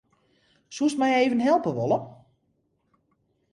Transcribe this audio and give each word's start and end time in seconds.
Soest 0.77 0.97
my 1.01 1.09
even 1.23 1.41
helpe 1.47 1.71
wolle? 1.77 1.99